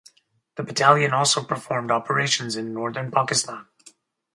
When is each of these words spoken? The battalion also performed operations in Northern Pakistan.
The 0.55 0.63
battalion 0.63 1.13
also 1.13 1.43
performed 1.43 1.91
operations 1.91 2.55
in 2.55 2.73
Northern 2.73 3.11
Pakistan. 3.11 3.67